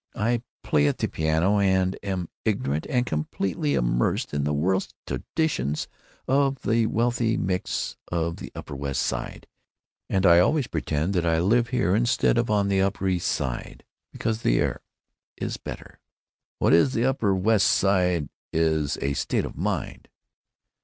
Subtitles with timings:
[0.15, 4.95] I play at the piano and am very ignorant, and completely immersed in the worst
[5.05, 5.87] traditions
[6.27, 9.45] of the wealthy Micks of the Upper West Side,
[10.09, 13.83] and I always pretend that I live here instead of on the Upper East Side
[14.11, 14.81] because 'the air
[15.37, 15.99] is better.'"
[16.57, 18.27] "What is this Upper West Side?
[18.51, 20.07] Is it a state of mind?"